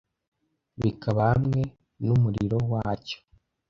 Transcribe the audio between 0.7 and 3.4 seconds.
Bikaba hamwe numuriro wacyo